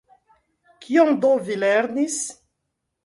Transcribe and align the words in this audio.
Kion 0.85 1.13
do 1.25 1.31
vi 1.49 1.59
lernis? 1.65 2.17